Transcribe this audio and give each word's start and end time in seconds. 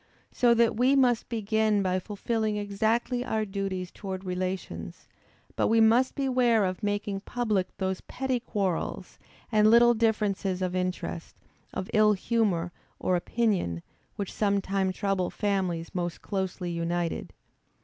So 0.31 0.55
that 0.55 0.75
we 0.75 0.95
must 0.95 1.29
begin 1.29 1.83
by 1.83 1.99
fulfilling 1.99 2.57
exactly 2.57 3.23
our 3.23 3.45
duties 3.45 3.91
towards 3.91 4.25
relations; 4.25 5.07
but 5.55 5.67
we 5.67 5.79
must 5.79 6.15
beware 6.15 6.65
of 6.65 6.81
making 6.81 7.19
public 7.19 7.77
those 7.77 8.01
petty 8.01 8.39
quarrels, 8.39 9.19
and 9.51 9.69
little 9.69 9.93
differences 9.93 10.63
of 10.63 10.75
interest, 10.75 11.35
of 11.71 11.87
ill 11.93 12.13
humor 12.13 12.71
or 12.97 13.15
opinion, 13.15 13.83
which 14.15 14.33
sometimes 14.33 14.95
trouble 14.95 15.29
families 15.29 15.93
most 15.93 16.23
closely 16.23 16.71
united. 16.71 17.31